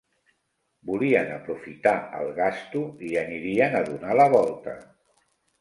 [0.91, 4.79] Volien aprofitar el gasto, i anirien a donar la volta.